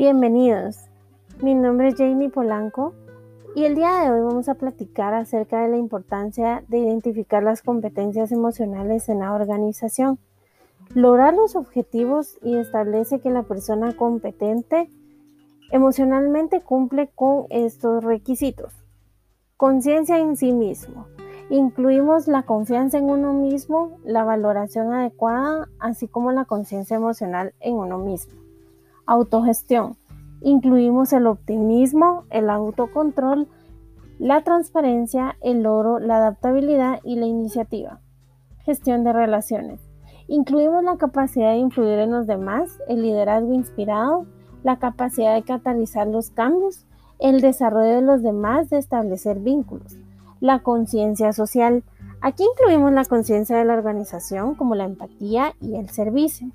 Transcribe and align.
Bienvenidos, 0.00 0.78
mi 1.42 1.54
nombre 1.54 1.88
es 1.88 1.96
Jamie 1.98 2.30
Polanco 2.30 2.94
y 3.54 3.64
el 3.64 3.74
día 3.74 4.00
de 4.00 4.10
hoy 4.10 4.22
vamos 4.22 4.48
a 4.48 4.54
platicar 4.54 5.12
acerca 5.12 5.60
de 5.60 5.68
la 5.68 5.76
importancia 5.76 6.64
de 6.68 6.78
identificar 6.78 7.42
las 7.42 7.60
competencias 7.60 8.32
emocionales 8.32 9.10
en 9.10 9.18
la 9.18 9.34
organización. 9.34 10.18
Lograr 10.94 11.34
los 11.34 11.54
objetivos 11.54 12.38
y 12.42 12.56
establece 12.56 13.20
que 13.20 13.28
la 13.28 13.42
persona 13.42 13.94
competente 13.94 14.88
emocionalmente 15.70 16.62
cumple 16.62 17.10
con 17.14 17.44
estos 17.50 18.02
requisitos. 18.02 18.72
Conciencia 19.58 20.16
en 20.16 20.34
sí 20.38 20.52
mismo. 20.52 21.08
Incluimos 21.50 22.26
la 22.26 22.44
confianza 22.44 22.96
en 22.96 23.04
uno 23.04 23.34
mismo, 23.34 23.98
la 24.02 24.24
valoración 24.24 24.94
adecuada, 24.94 25.68
así 25.78 26.08
como 26.08 26.32
la 26.32 26.46
conciencia 26.46 26.96
emocional 26.96 27.52
en 27.60 27.74
uno 27.74 27.98
mismo. 27.98 28.49
Autogestión. 29.10 29.96
Incluimos 30.40 31.12
el 31.12 31.26
optimismo, 31.26 32.26
el 32.30 32.48
autocontrol, 32.48 33.48
la 34.20 34.42
transparencia, 34.42 35.36
el 35.40 35.64
logro, 35.64 35.98
la 35.98 36.18
adaptabilidad 36.18 37.00
y 37.02 37.16
la 37.16 37.26
iniciativa. 37.26 37.98
Gestión 38.60 39.02
de 39.02 39.12
relaciones. 39.12 39.80
Incluimos 40.28 40.84
la 40.84 40.96
capacidad 40.96 41.50
de 41.50 41.56
influir 41.56 41.98
en 41.98 42.12
los 42.12 42.28
demás, 42.28 42.78
el 42.86 43.02
liderazgo 43.02 43.52
inspirado, 43.52 44.26
la 44.62 44.78
capacidad 44.78 45.34
de 45.34 45.42
catalizar 45.42 46.06
los 46.06 46.30
cambios, 46.30 46.86
el 47.18 47.40
desarrollo 47.40 47.96
de 47.96 48.02
los 48.02 48.22
demás, 48.22 48.70
de 48.70 48.78
establecer 48.78 49.40
vínculos, 49.40 49.98
la 50.38 50.60
conciencia 50.60 51.32
social. 51.32 51.82
Aquí 52.20 52.44
incluimos 52.44 52.92
la 52.92 53.04
conciencia 53.04 53.56
de 53.56 53.64
la 53.64 53.74
organización 53.74 54.54
como 54.54 54.76
la 54.76 54.84
empatía 54.84 55.54
y 55.60 55.74
el 55.74 55.88
servicio. 55.88 56.52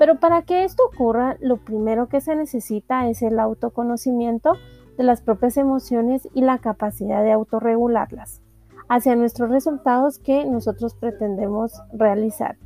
Pero 0.00 0.18
para 0.18 0.40
que 0.40 0.64
esto 0.64 0.82
ocurra, 0.86 1.36
lo 1.40 1.58
primero 1.58 2.08
que 2.08 2.22
se 2.22 2.34
necesita 2.34 3.06
es 3.10 3.20
el 3.20 3.38
autoconocimiento 3.38 4.54
de 4.96 5.04
las 5.04 5.20
propias 5.20 5.58
emociones 5.58 6.26
y 6.32 6.40
la 6.40 6.56
capacidad 6.56 7.22
de 7.22 7.32
autorregularlas 7.32 8.40
hacia 8.88 9.14
nuestros 9.14 9.50
resultados 9.50 10.18
que 10.18 10.46
nosotros 10.46 10.94
pretendemos 10.94 11.82
realizar. 11.92 12.56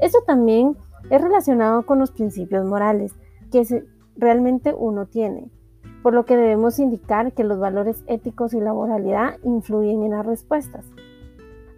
Esto 0.00 0.18
también 0.26 0.76
es 1.08 1.22
relacionado 1.22 1.86
con 1.86 1.98
los 1.98 2.10
principios 2.10 2.66
morales 2.66 3.14
que 3.50 3.86
realmente 4.14 4.74
uno 4.74 5.06
tiene, 5.06 5.50
por 6.02 6.12
lo 6.12 6.26
que 6.26 6.36
debemos 6.36 6.78
indicar 6.78 7.32
que 7.32 7.42
los 7.42 7.58
valores 7.58 8.04
éticos 8.06 8.52
y 8.52 8.60
la 8.60 8.74
moralidad 8.74 9.38
influyen 9.44 10.02
en 10.02 10.10
las 10.10 10.26
respuestas. 10.26 10.84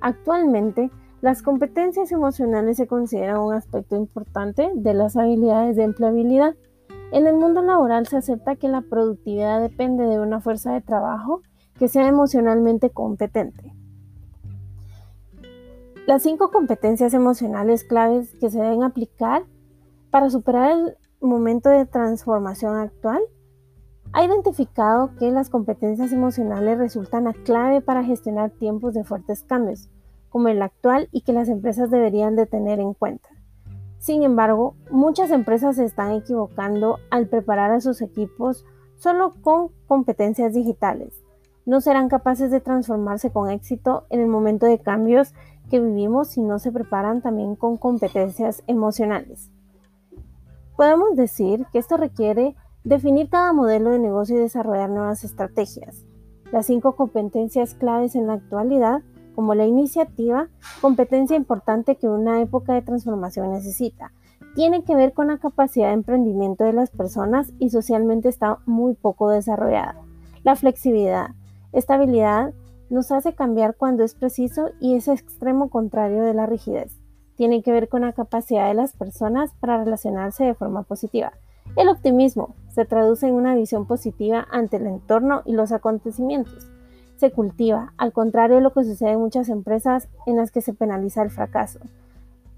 Actualmente, 0.00 0.90
las 1.24 1.40
competencias 1.40 2.12
emocionales 2.12 2.76
se 2.76 2.86
consideran 2.86 3.38
un 3.38 3.54
aspecto 3.54 3.96
importante 3.96 4.70
de 4.74 4.92
las 4.92 5.16
habilidades 5.16 5.74
de 5.74 5.84
empleabilidad. 5.84 6.54
En 7.12 7.26
el 7.26 7.34
mundo 7.34 7.62
laboral 7.62 8.06
se 8.06 8.18
acepta 8.18 8.56
que 8.56 8.68
la 8.68 8.82
productividad 8.82 9.62
depende 9.62 10.04
de 10.04 10.20
una 10.20 10.42
fuerza 10.42 10.74
de 10.74 10.82
trabajo 10.82 11.40
que 11.78 11.88
sea 11.88 12.08
emocionalmente 12.08 12.90
competente. 12.90 13.74
Las 16.06 16.24
cinco 16.24 16.50
competencias 16.50 17.14
emocionales 17.14 17.84
claves 17.84 18.34
que 18.38 18.50
se 18.50 18.60
deben 18.60 18.82
aplicar 18.82 19.44
para 20.10 20.28
superar 20.28 20.72
el 20.72 20.98
momento 21.22 21.70
de 21.70 21.86
transformación 21.86 22.76
actual 22.76 23.22
ha 24.12 24.26
identificado 24.26 25.16
que 25.18 25.30
las 25.30 25.48
competencias 25.48 26.12
emocionales 26.12 26.76
resultan 26.76 27.24
la 27.24 27.32
clave 27.32 27.80
para 27.80 28.04
gestionar 28.04 28.50
tiempos 28.50 28.92
de 28.92 29.04
fuertes 29.04 29.42
cambios, 29.42 29.88
como 30.34 30.48
el 30.48 30.62
actual 30.62 31.08
y 31.12 31.20
que 31.20 31.32
las 31.32 31.48
empresas 31.48 31.92
deberían 31.92 32.34
de 32.34 32.46
tener 32.46 32.80
en 32.80 32.92
cuenta. 32.92 33.28
Sin 33.98 34.24
embargo, 34.24 34.74
muchas 34.90 35.30
empresas 35.30 35.76
se 35.76 35.84
están 35.84 36.10
equivocando 36.10 36.98
al 37.08 37.28
preparar 37.28 37.70
a 37.70 37.80
sus 37.80 38.02
equipos 38.02 38.66
solo 38.96 39.32
con 39.42 39.68
competencias 39.86 40.52
digitales. 40.52 41.22
No 41.66 41.80
serán 41.80 42.08
capaces 42.08 42.50
de 42.50 42.60
transformarse 42.60 43.30
con 43.30 43.48
éxito 43.48 44.06
en 44.10 44.18
el 44.22 44.26
momento 44.26 44.66
de 44.66 44.80
cambios 44.80 45.34
que 45.70 45.78
vivimos 45.78 46.30
si 46.30 46.40
no 46.40 46.58
se 46.58 46.72
preparan 46.72 47.22
también 47.22 47.54
con 47.54 47.76
competencias 47.76 48.64
emocionales. 48.66 49.52
Podemos 50.76 51.14
decir 51.14 51.64
que 51.70 51.78
esto 51.78 51.96
requiere 51.96 52.56
definir 52.82 53.28
cada 53.28 53.52
modelo 53.52 53.90
de 53.90 54.00
negocio 54.00 54.34
y 54.34 54.40
desarrollar 54.40 54.90
nuevas 54.90 55.22
estrategias. 55.22 56.04
Las 56.50 56.66
cinco 56.66 56.96
competencias 56.96 57.74
claves 57.74 58.16
en 58.16 58.26
la 58.26 58.32
actualidad 58.32 59.04
como 59.34 59.54
la 59.54 59.66
iniciativa, 59.66 60.48
competencia 60.80 61.36
importante 61.36 61.96
que 61.96 62.08
una 62.08 62.40
época 62.40 62.74
de 62.74 62.82
transformación 62.82 63.52
necesita. 63.52 64.12
Tiene 64.54 64.84
que 64.84 64.94
ver 64.94 65.12
con 65.12 65.28
la 65.28 65.38
capacidad 65.38 65.88
de 65.88 65.94
emprendimiento 65.94 66.64
de 66.64 66.72
las 66.72 66.90
personas 66.90 67.52
y 67.58 67.70
socialmente 67.70 68.28
está 68.28 68.58
muy 68.66 68.94
poco 68.94 69.30
desarrollada. 69.30 69.96
La 70.44 70.54
flexibilidad, 70.56 71.30
estabilidad, 71.72 72.52
nos 72.90 73.10
hace 73.10 73.34
cambiar 73.34 73.74
cuando 73.76 74.04
es 74.04 74.14
preciso 74.14 74.70
y 74.80 74.94
es 74.94 75.08
extremo 75.08 75.70
contrario 75.70 76.22
de 76.22 76.34
la 76.34 76.46
rigidez. 76.46 77.00
Tiene 77.36 77.62
que 77.62 77.72
ver 77.72 77.88
con 77.88 78.02
la 78.02 78.12
capacidad 78.12 78.68
de 78.68 78.74
las 78.74 78.92
personas 78.92 79.52
para 79.58 79.82
relacionarse 79.82 80.44
de 80.44 80.54
forma 80.54 80.84
positiva. 80.84 81.32
El 81.76 81.88
optimismo 81.88 82.54
se 82.68 82.84
traduce 82.84 83.26
en 83.26 83.34
una 83.34 83.54
visión 83.56 83.86
positiva 83.86 84.46
ante 84.52 84.76
el 84.76 84.86
entorno 84.86 85.42
y 85.44 85.54
los 85.54 85.72
acontecimientos 85.72 86.73
se 87.16 87.30
cultiva, 87.30 87.92
al 87.96 88.12
contrario 88.12 88.56
de 88.56 88.62
lo 88.62 88.72
que 88.72 88.84
sucede 88.84 89.12
en 89.12 89.20
muchas 89.20 89.48
empresas 89.48 90.08
en 90.26 90.36
las 90.36 90.50
que 90.50 90.60
se 90.60 90.74
penaliza 90.74 91.22
el 91.22 91.30
fracaso. 91.30 91.80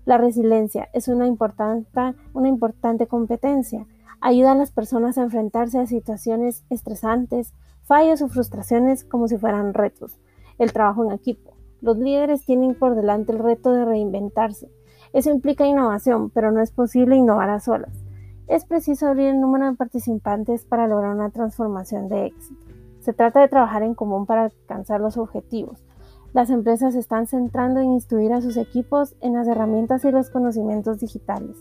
La 0.04 0.18
resiliencia 0.18 0.88
es 0.92 1.08
una 1.08 1.26
importante, 1.26 1.88
una 2.32 2.48
importante 2.48 3.06
competencia. 3.06 3.86
Ayuda 4.20 4.52
a 4.52 4.54
las 4.56 4.70
personas 4.70 5.18
a 5.18 5.22
enfrentarse 5.22 5.78
a 5.78 5.86
situaciones 5.86 6.64
estresantes, 6.70 7.52
fallos 7.82 8.22
o 8.22 8.28
frustraciones 8.28 9.04
como 9.04 9.28
si 9.28 9.36
fueran 9.36 9.74
retos. 9.74 10.18
El 10.58 10.72
trabajo 10.72 11.04
en 11.04 11.12
equipo. 11.12 11.54
Los 11.80 11.98
líderes 11.98 12.44
tienen 12.46 12.74
por 12.74 12.94
delante 12.94 13.32
el 13.32 13.40
reto 13.40 13.72
de 13.72 13.84
reinventarse. 13.84 14.70
Eso 15.12 15.30
implica 15.30 15.66
innovación, 15.66 16.30
pero 16.30 16.50
no 16.50 16.60
es 16.60 16.70
posible 16.70 17.16
innovar 17.16 17.50
a 17.50 17.60
solas. 17.60 18.04
Es 18.46 18.64
preciso 18.64 19.08
abrir 19.08 19.28
el 19.28 19.40
número 19.40 19.66
de 19.66 19.76
participantes 19.76 20.64
para 20.64 20.86
lograr 20.86 21.14
una 21.14 21.30
transformación 21.30 22.08
de 22.08 22.26
éxito. 22.26 22.65
Se 23.06 23.12
trata 23.12 23.40
de 23.40 23.46
trabajar 23.46 23.84
en 23.84 23.94
común 23.94 24.26
para 24.26 24.46
alcanzar 24.46 25.00
los 25.00 25.16
objetivos. 25.16 25.84
Las 26.32 26.50
empresas 26.50 26.96
están 26.96 27.28
centrando 27.28 27.78
en 27.78 27.92
instruir 27.92 28.32
a 28.32 28.42
sus 28.42 28.56
equipos 28.56 29.14
en 29.20 29.34
las 29.34 29.46
herramientas 29.46 30.04
y 30.04 30.10
los 30.10 30.28
conocimientos 30.28 30.98
digitales. 30.98 31.56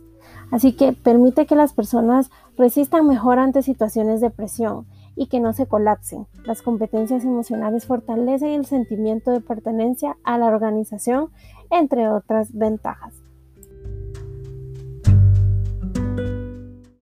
Así 0.51 0.75
que 0.75 0.93
permite 0.93 1.45
que 1.45 1.55
las 1.55 1.71
personas 1.71 2.31
resistan 2.57 3.05
mejor 3.05 3.37
ante 3.37 3.61
situaciones 3.61 4.21
de 4.21 4.31
presión 4.31 4.87
y 5.15 5.27
que 5.27 5.39
no 5.39 5.53
se 5.53 5.67
colapsen. 5.67 6.25
Las 6.45 6.63
competencias 6.63 7.23
emocionales 7.23 7.85
fortalecen 7.85 8.49
el 8.49 8.65
sentimiento 8.65 9.29
de 9.29 9.41
pertenencia 9.41 10.17
a 10.23 10.39
la 10.39 10.47
organización, 10.47 11.29
entre 11.69 12.09
otras 12.09 12.53
ventajas. 12.53 13.24